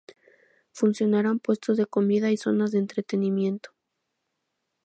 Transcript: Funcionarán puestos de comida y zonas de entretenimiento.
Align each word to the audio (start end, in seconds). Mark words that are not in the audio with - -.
Funcionarán 0.71 1.37
puestos 1.37 1.77
de 1.77 1.85
comida 1.85 2.31
y 2.31 2.37
zonas 2.37 2.71
de 2.71 2.79
entretenimiento. 2.79 3.69